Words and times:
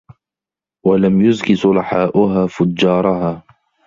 وَلَمْ 0.85 1.21
يُزْكِ 1.21 1.53
صُلَحَاؤُهَا 1.53 2.47
فُجَّارَهَا 2.47 3.43